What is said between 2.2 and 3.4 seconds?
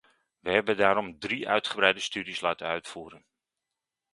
laten uitvoeren.